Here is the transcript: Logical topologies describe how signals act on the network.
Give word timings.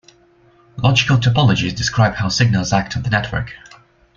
Logical 0.77 1.17
topologies 1.17 1.75
describe 1.75 2.15
how 2.15 2.27
signals 2.27 2.73
act 2.73 2.97
on 2.97 3.03
the 3.03 3.11
network. 3.11 3.53